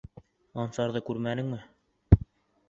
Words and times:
Ансарҙы 0.63 1.01
күрмәнеңме? 1.09 1.61